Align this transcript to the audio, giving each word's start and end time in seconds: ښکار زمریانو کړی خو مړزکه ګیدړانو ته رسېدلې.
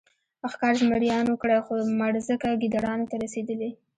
ښکار 0.51 0.73
زمریانو 0.83 1.33
کړی 1.41 1.59
خو 1.65 1.73
مړزکه 1.99 2.49
ګیدړانو 2.61 3.09
ته 3.09 3.15
رسېدلې. 3.23 3.69